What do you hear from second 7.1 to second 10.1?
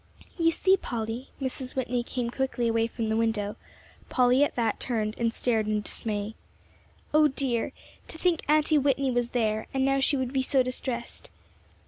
O dear! To think Aunty Whitney was there, and now